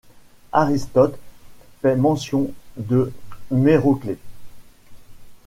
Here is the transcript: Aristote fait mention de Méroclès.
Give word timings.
Aristote 0.51 1.13
fait 1.83 1.95
mention 1.95 2.51
de 2.77 3.13
Méroclès. 3.51 4.17